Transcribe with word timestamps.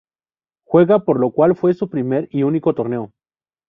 Juega 0.65 1.05
por 1.05 1.19
lo 1.19 1.29
cual 1.29 1.55
fue 1.55 1.75
su 1.75 1.87
primer 1.87 2.27
y 2.31 2.41
único 2.41 2.73
torneo. 2.73 3.11